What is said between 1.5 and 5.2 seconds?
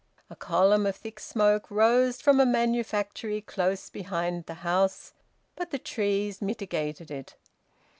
rose from a manufactory close behind the house,